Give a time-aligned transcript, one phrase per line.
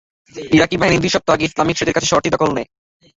[0.51, 2.67] ইরাকি বাহিনী দুই সপ্তাহ আগে ইসলামিক স্টেটের কাছ থেকে শহরটির দখল নেয়।